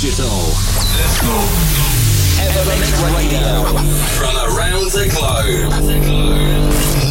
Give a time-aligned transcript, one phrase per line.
[0.00, 0.28] digital.
[2.40, 3.64] Evermix Radio.
[4.16, 5.70] From around the globe.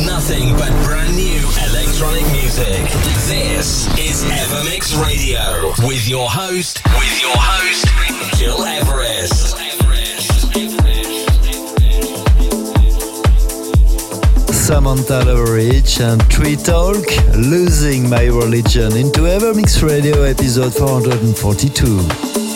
[0.07, 1.37] Nothing but brand new
[1.69, 2.81] electronic music.
[3.29, 5.71] This is Evermix Radio.
[5.87, 7.85] With your host, with your host,
[8.39, 9.55] Gil Everest.
[14.51, 22.48] Samantha Loverich and Tree Talk, Losing My Religion into Evermix Radio episode 442.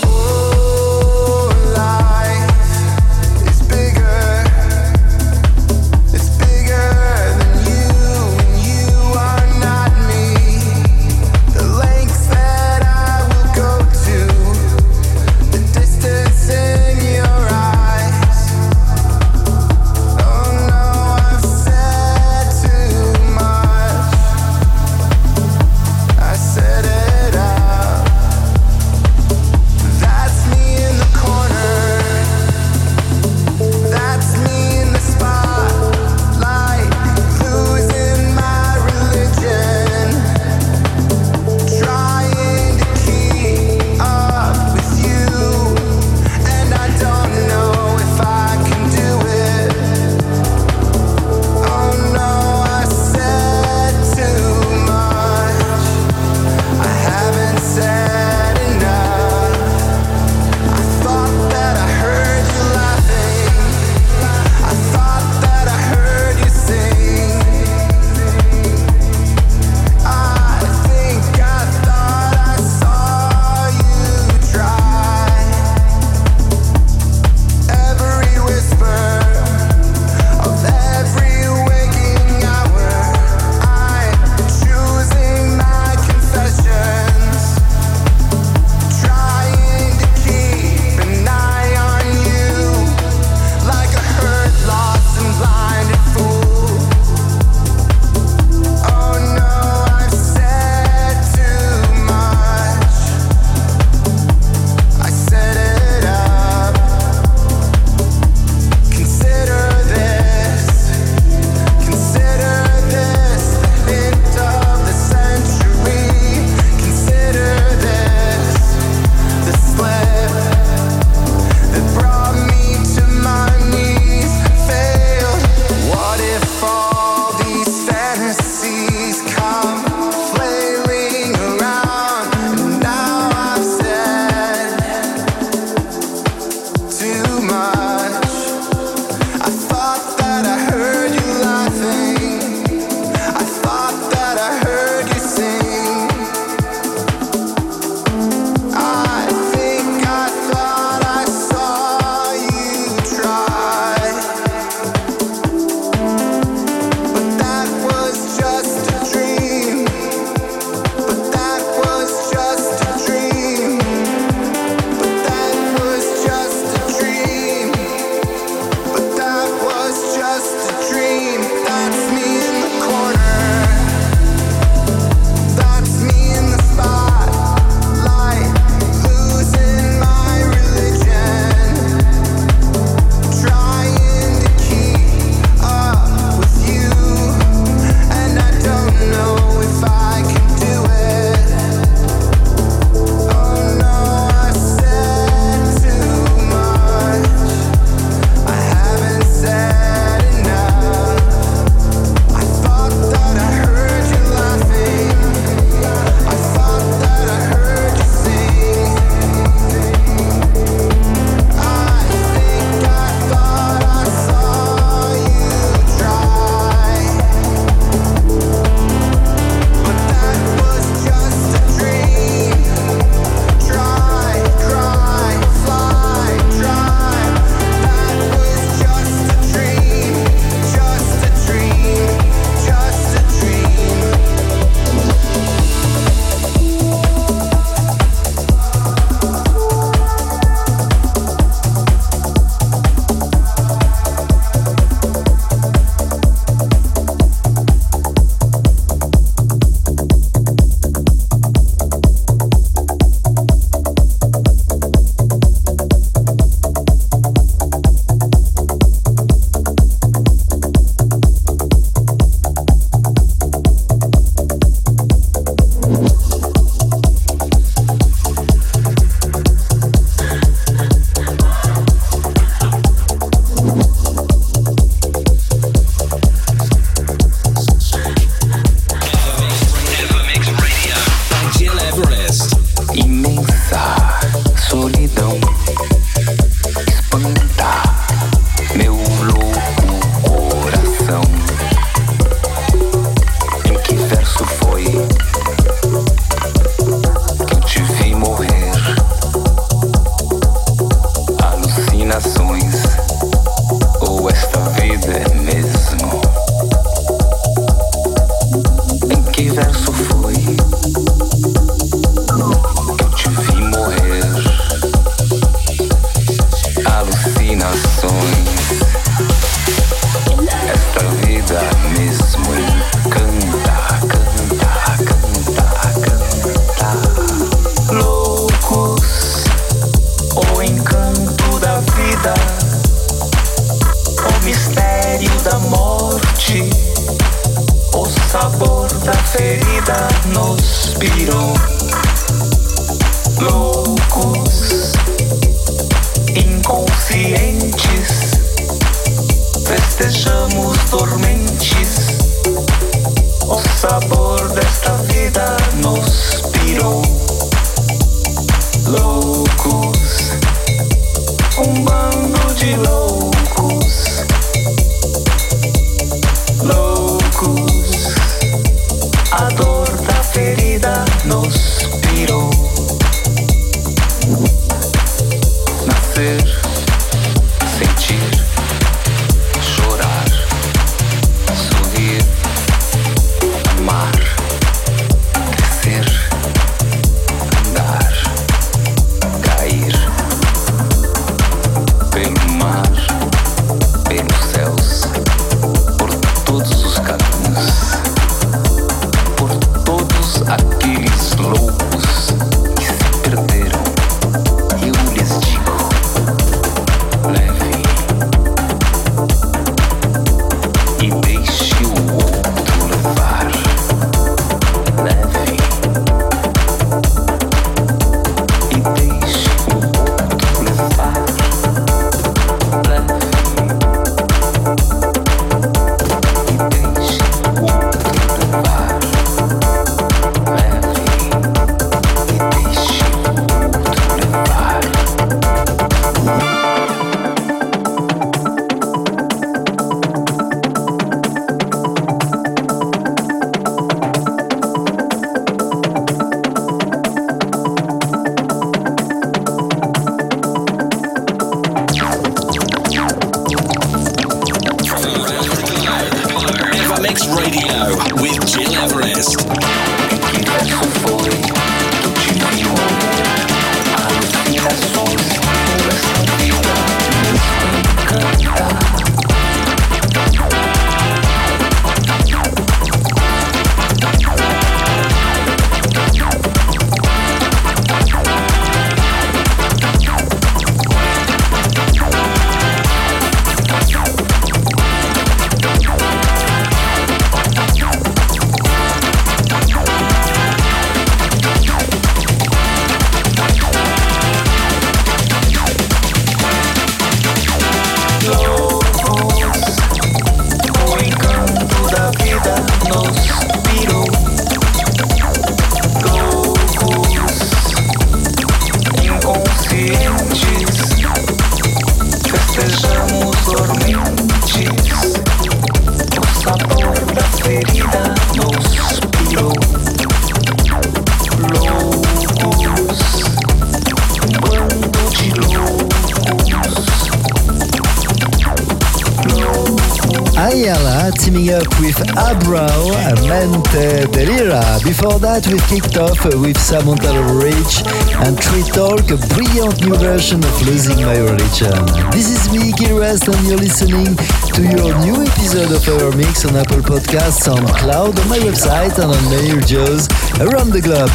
[535.53, 537.85] We kicked off with Samantha Rich
[538.25, 541.77] and Tree Talk, a brilliant new version of Losing My Religion.
[542.09, 544.17] This is me, Gil Everest, and you're listening
[544.53, 548.93] to your new episode of our mix on Apple Podcasts, on Cloud, on my website,
[549.01, 550.05] and on many radios
[550.37, 551.09] around the globe.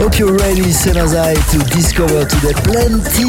[0.00, 3.28] Hope you're ready, same as I, to discover today plenty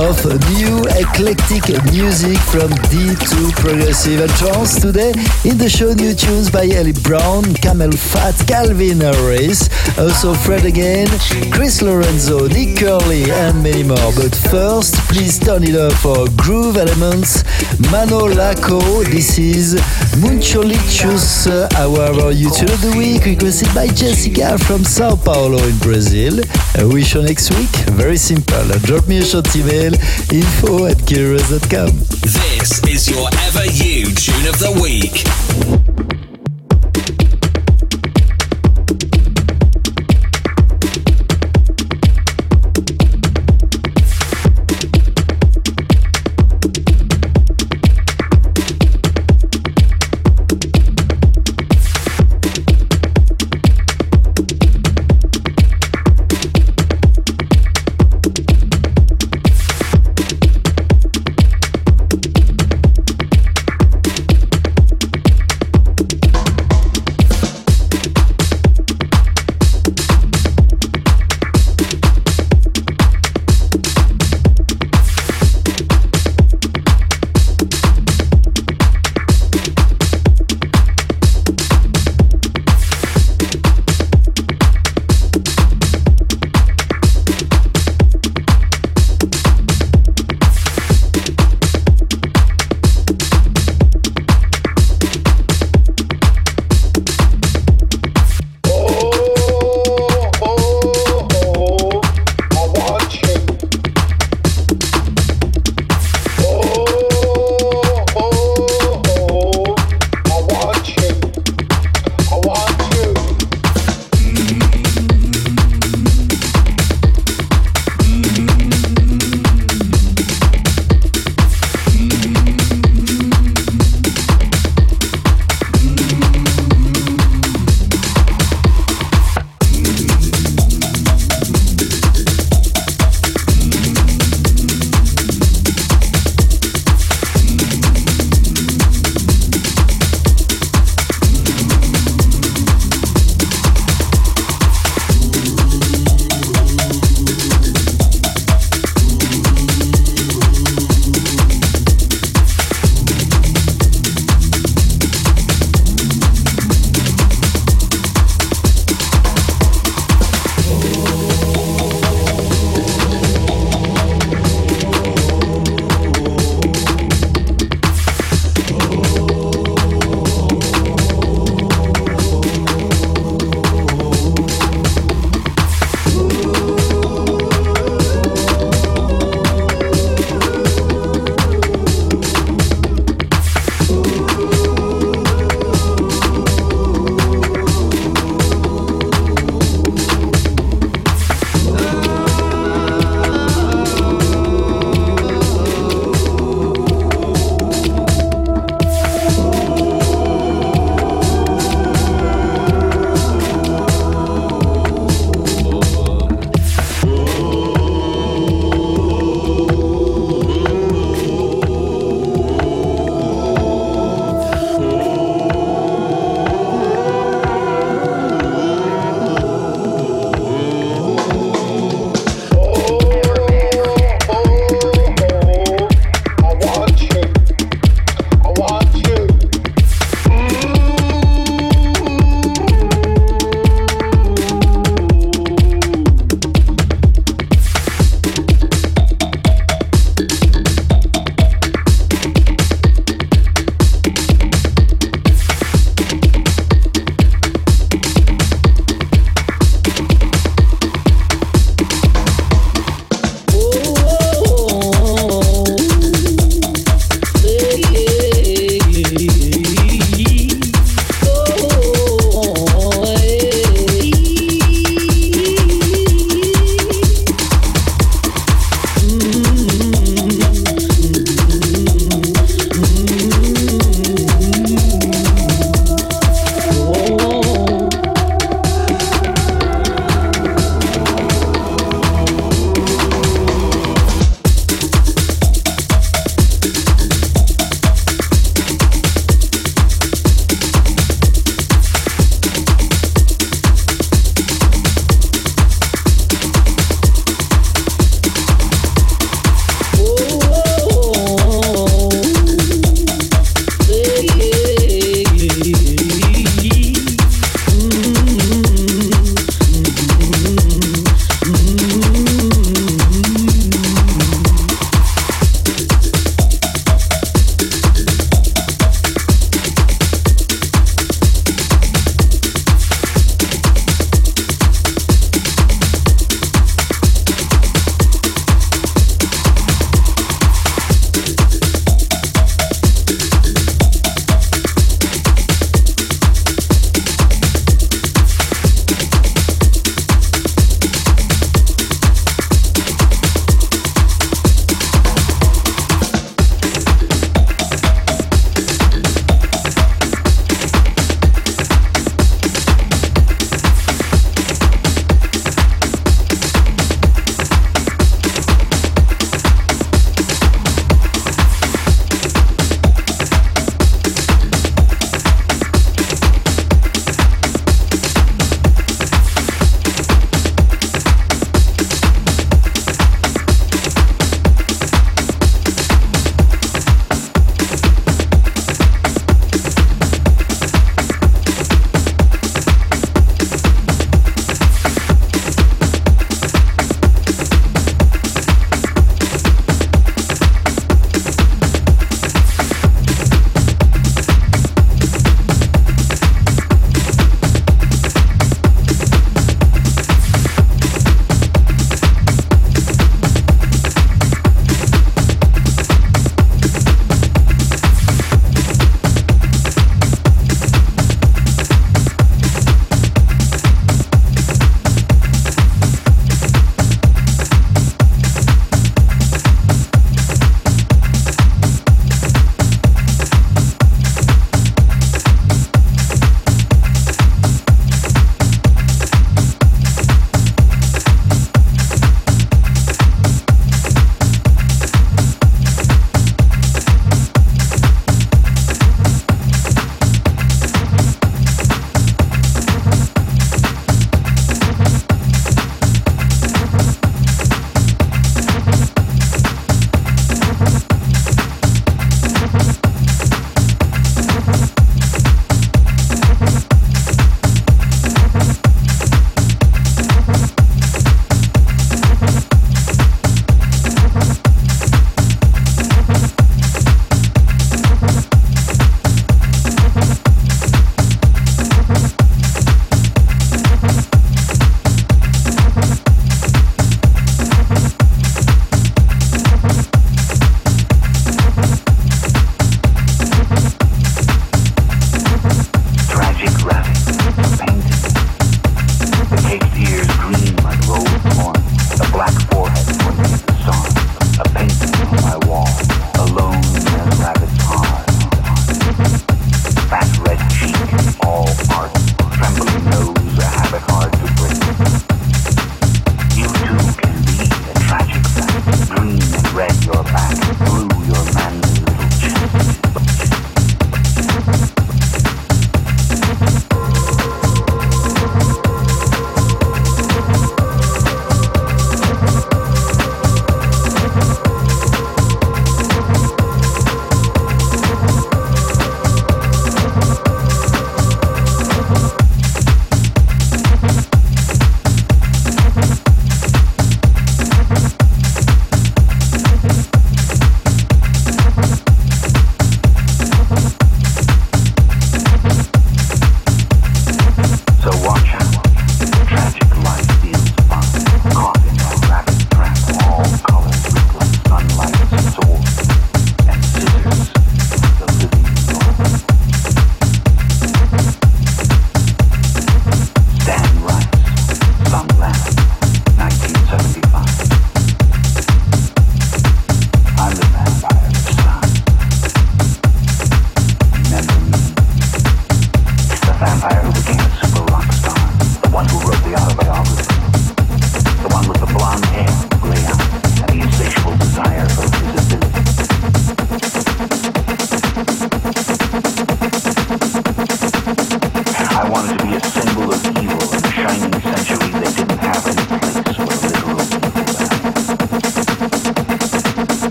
[0.00, 0.16] of
[0.56, 4.80] new eclectic music from deep to progressive and trance.
[4.80, 5.12] Today
[5.44, 9.68] in the show, new tunes by Ellie Brown, CamelPhat, Calvin Harris.
[9.98, 11.08] Also Fred again,
[11.52, 14.12] Chris Lorenzo, Nick Curly and many more.
[14.16, 17.44] But first, please turn it up for Groove Elements,
[17.90, 18.93] Mano Laco.
[19.02, 19.74] This is
[20.22, 26.38] Muncholicious, uh, our YouTube of the week, requested by Jessica from Sao Paulo in Brazil.
[26.76, 27.70] I wish you next week.
[27.98, 28.68] Very simple.
[28.86, 29.94] Drop me a short email,
[30.32, 31.90] info at curious.com.
[32.22, 35.83] This is your Ever You Tune of the Week.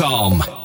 [0.00, 0.59] On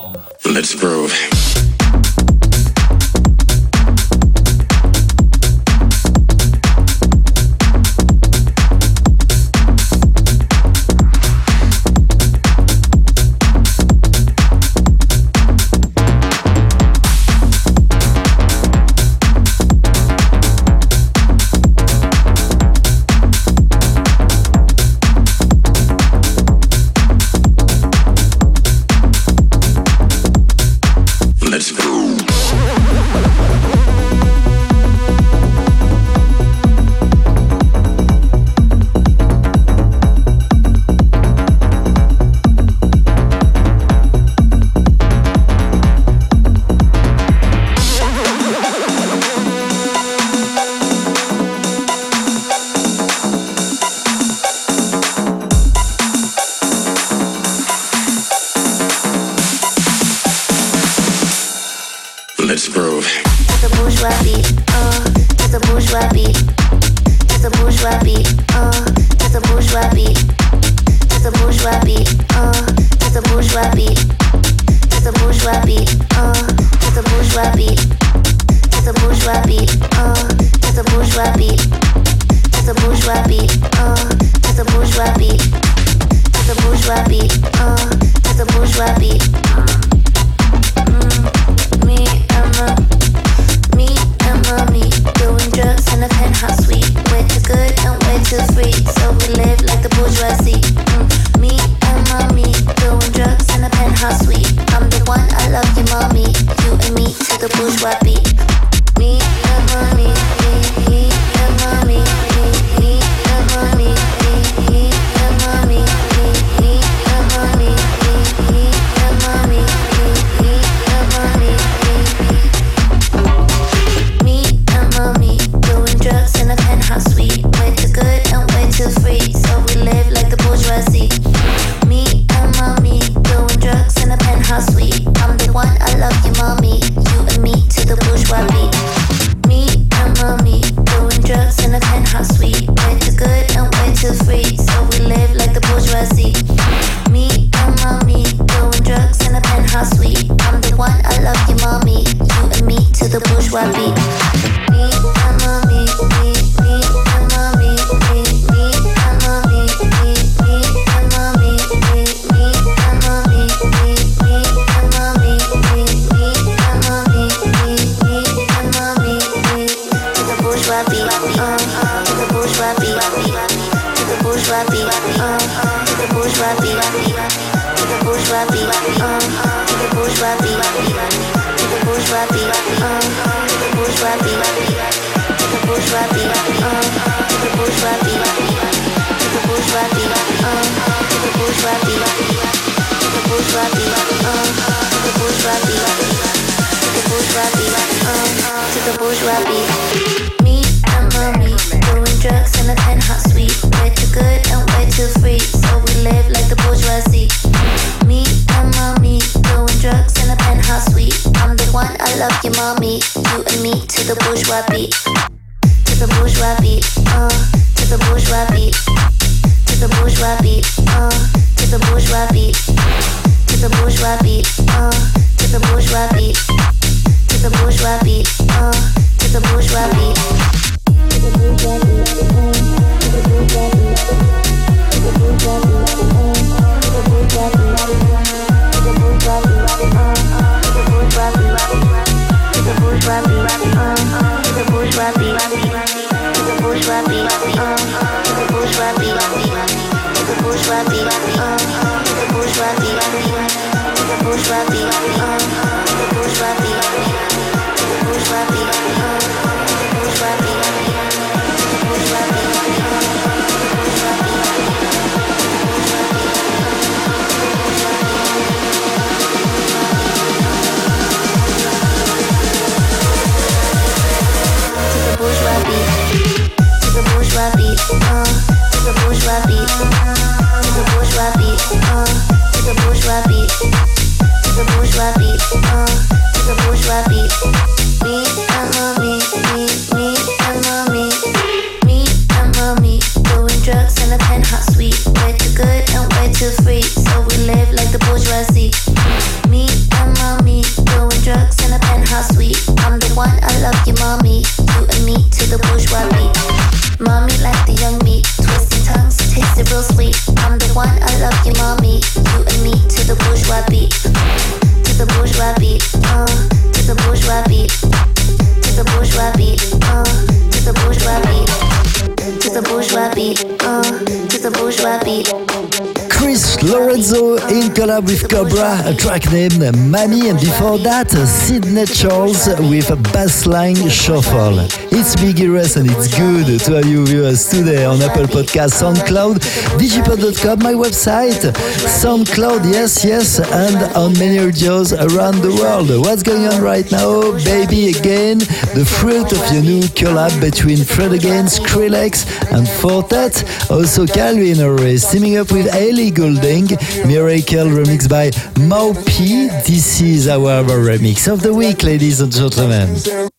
[329.06, 334.85] track named Money, and before that, Sidney Charles with a bassline shuffle.
[335.08, 339.36] It's Gil Everest and it's good to have you viewers today on Apple Podcast, SoundCloud,
[339.78, 341.54] digipod.com, my website,
[342.02, 345.92] SoundCloud, yes, yes, and on many radios around the world.
[346.04, 347.22] What's going on right now?
[347.46, 348.40] Baby Again,
[348.74, 353.46] the fruit of your new collab between Fred Again, Skrillex, and Four Tet.
[353.70, 356.66] Also, Calvin Harris teaming up with Ellie Goulding,
[357.06, 358.32] Miracle remixed by
[358.66, 359.50] Mau P.
[359.68, 363.30] This is our remix of the week, ladies and gentlemen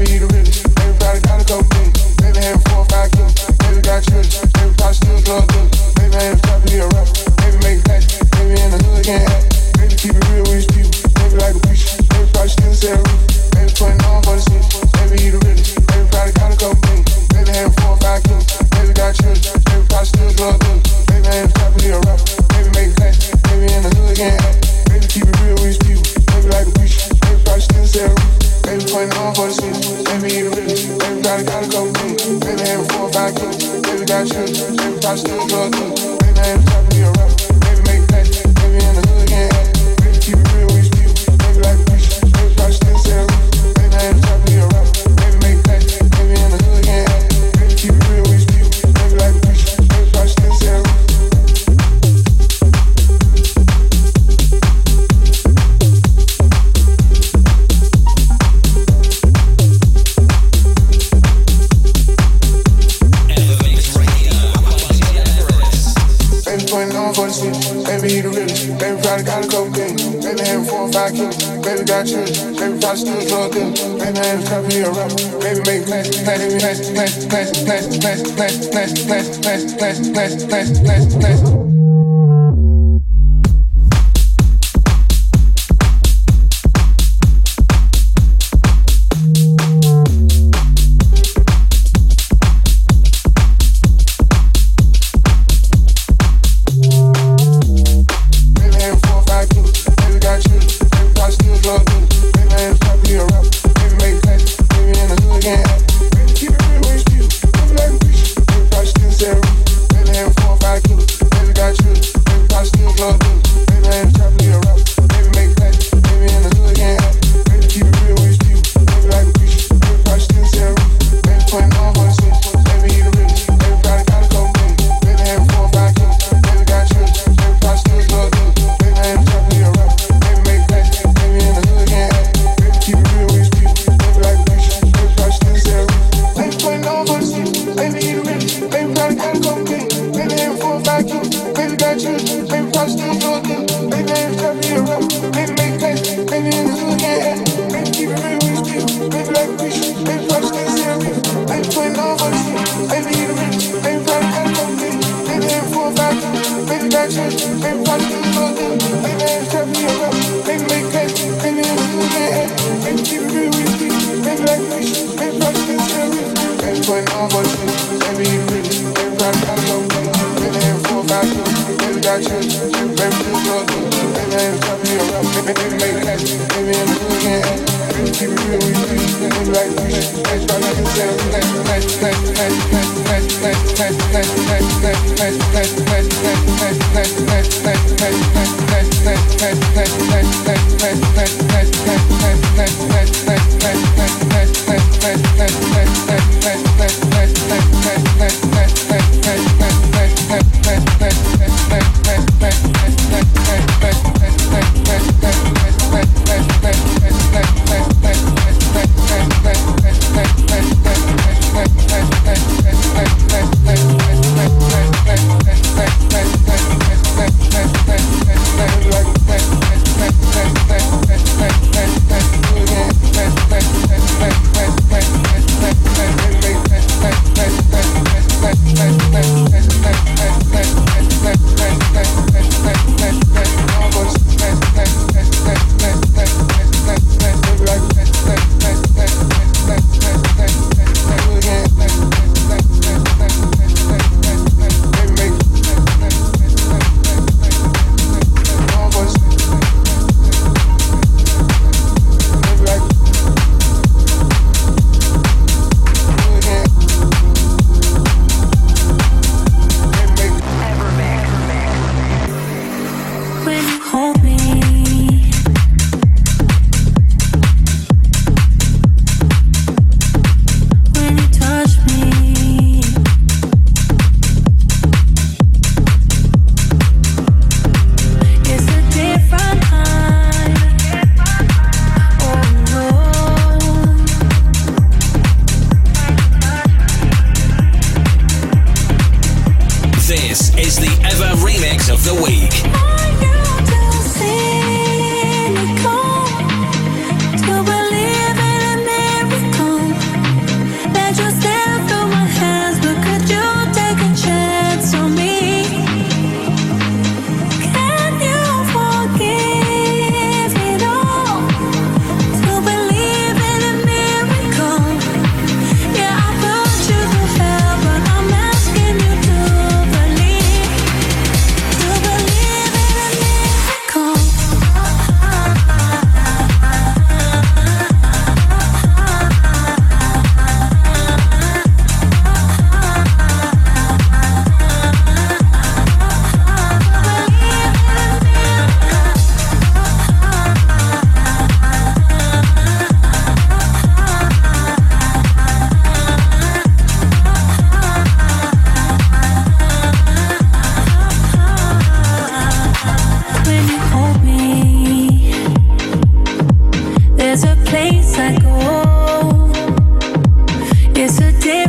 [0.00, 0.59] me to really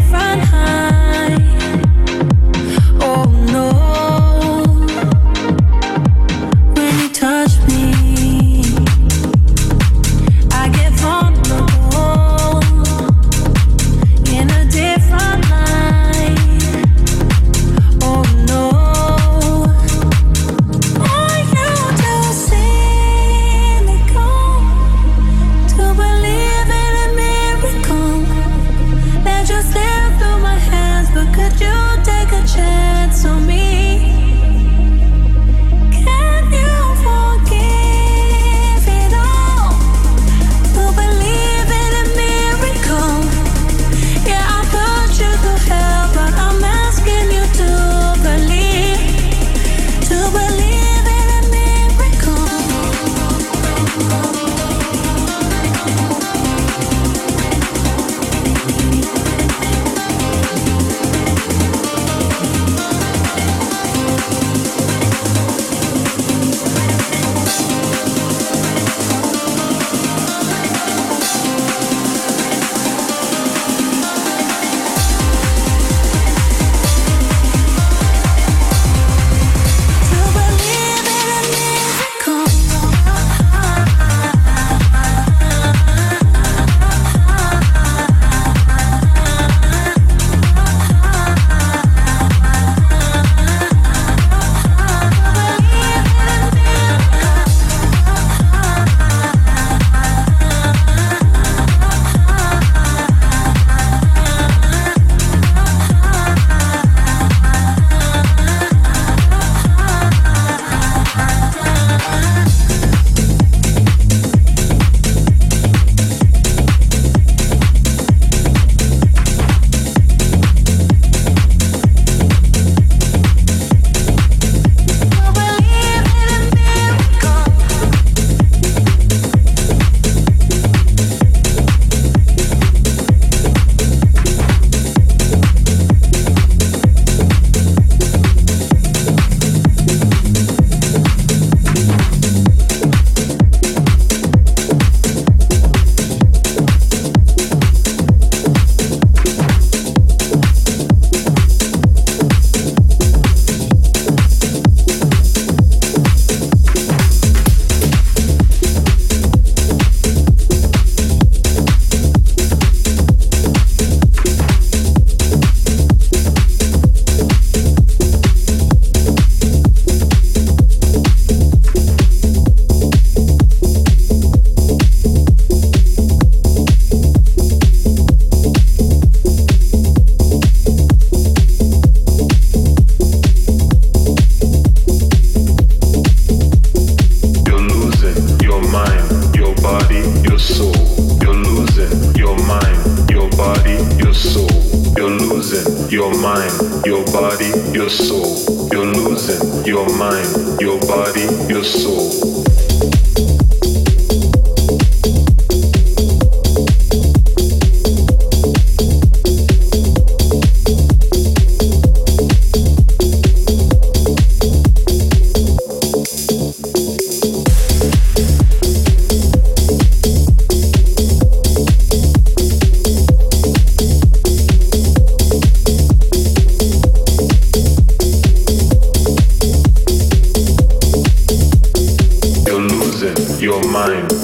[0.09, 0.41] Front.
[0.41, 0.80] high.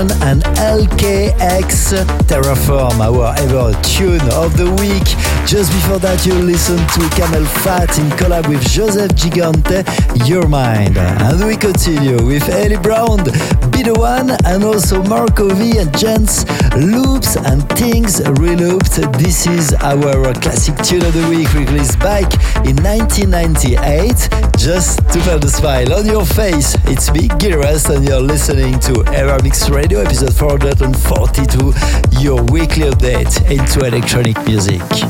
[0.00, 5.04] Vision and LKX Terraform, our ever tune of the week.
[5.46, 9.84] Just before that, you listened to CamelPhat in collab with Joseph Gigante,
[10.28, 10.96] Your Mind.
[10.96, 13.18] And we continue with Eli Brown,
[13.80, 16.44] Be the One, and also Marco V and Jens,
[16.76, 19.18] Loops and Things Relooped.
[19.18, 22.30] This is our classic tune of the week released back
[22.66, 24.28] in 1998.
[24.58, 28.78] Just to put the smile on your face, it's me, Gil Everest, and you're listening
[28.80, 31.72] to Evermix Radio episode 442,
[32.20, 35.09] your weekly update into electronic music.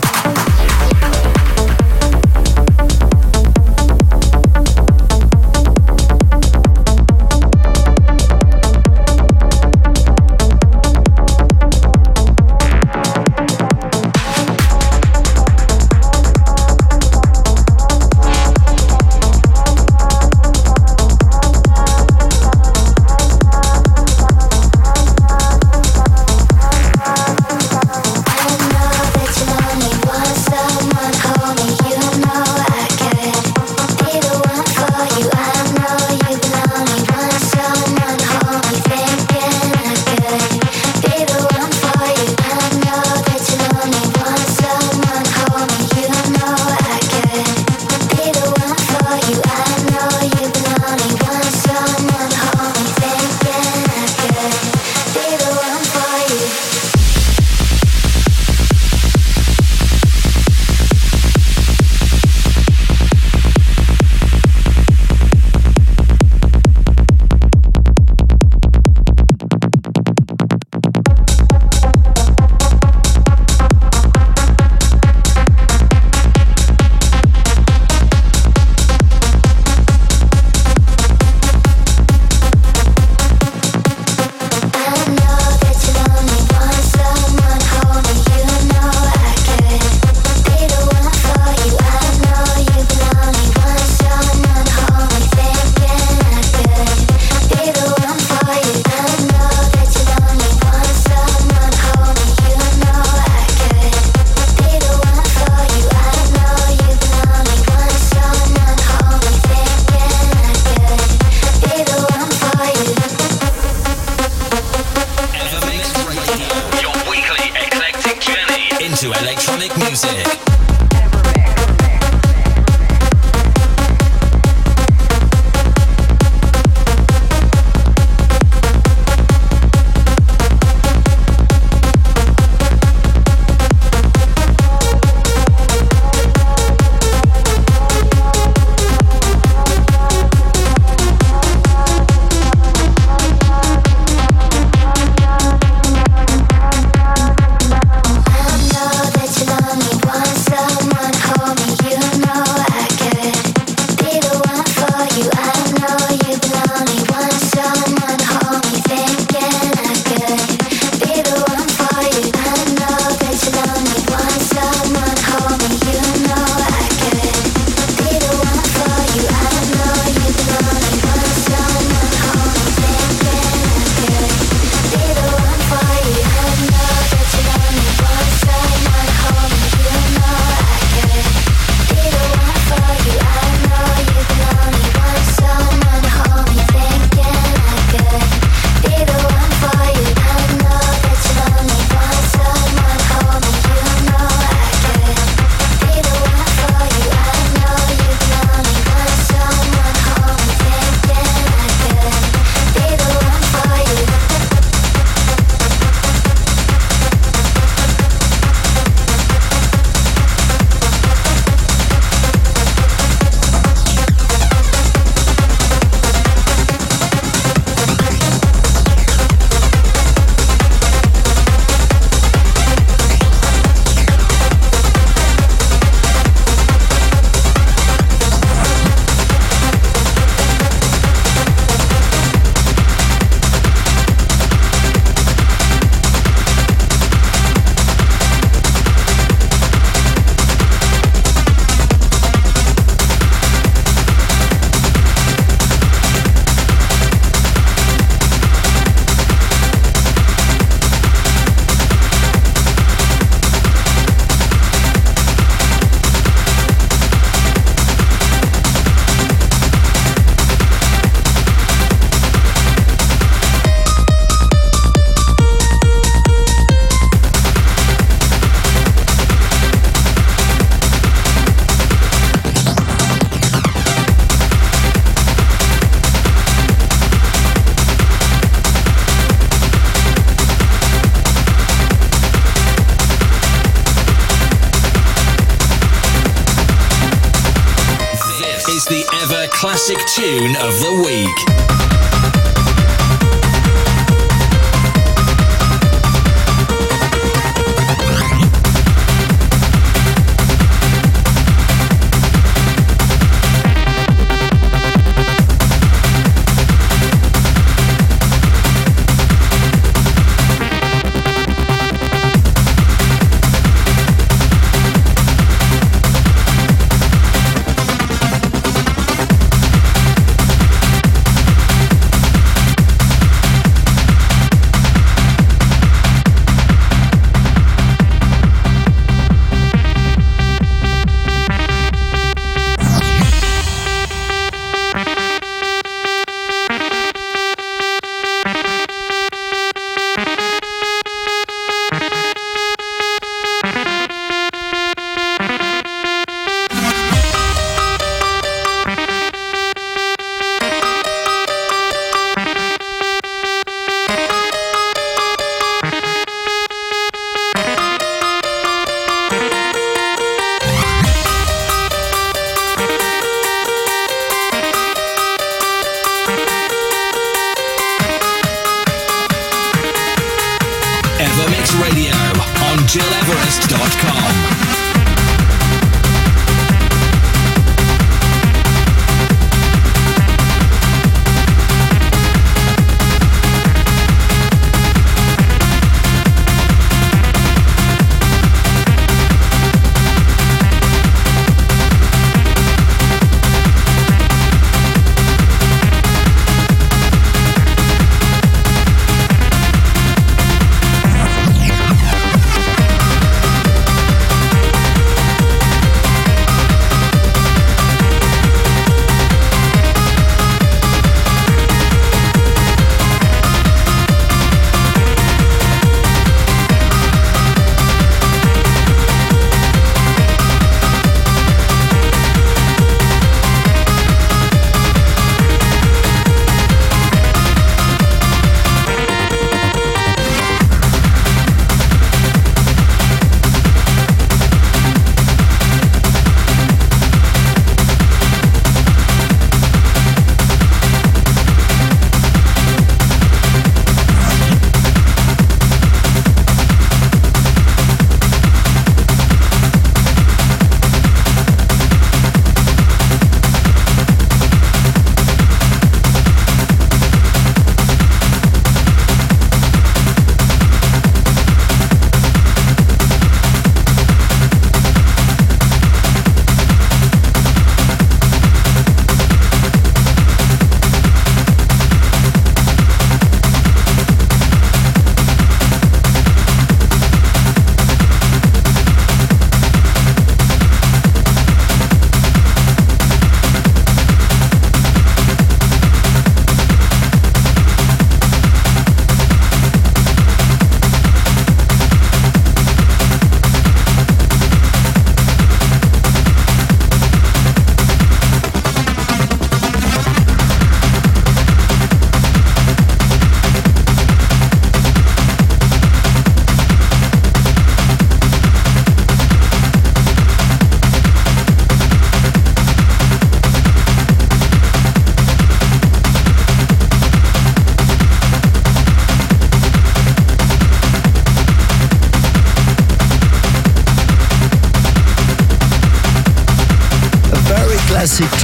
[289.51, 292.49] Classic tune of the week.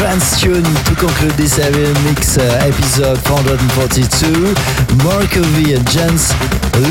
[0.07, 4.55] Trance tune to conclude this heavy mix uh, episode 442.
[5.03, 6.31] Marco V and Jens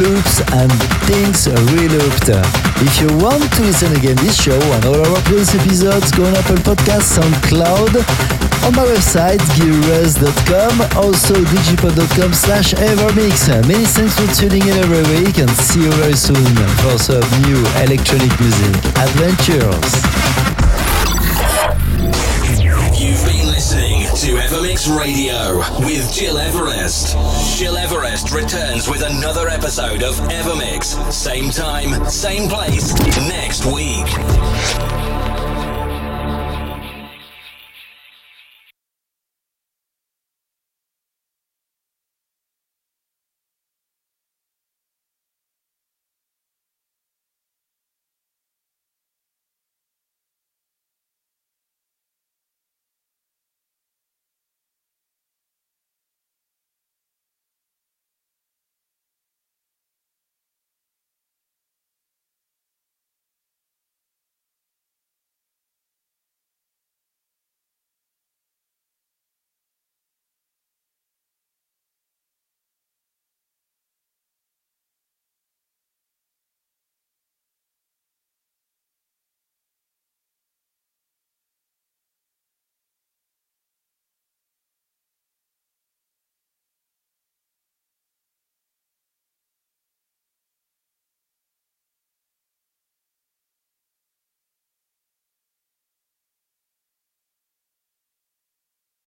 [0.04, 0.68] loops and
[1.08, 2.28] Tings relooped.
[2.84, 6.36] If you want to listen again this show and all our previous episodes, go on
[6.36, 8.04] Apple Podcasts, SoundCloud,
[8.68, 13.48] on my website, gileverest.com, also digipod.com slash evermix.
[13.66, 16.44] Many thanks for tuning in every week and see you very soon
[16.84, 20.15] for some new electronic music adventures.
[24.46, 27.18] Evermix Radio with Gil Everest.
[27.58, 31.12] Gil Everest returns with another episode of Evermix.
[31.12, 32.94] Same time, same place,
[33.28, 34.95] next week.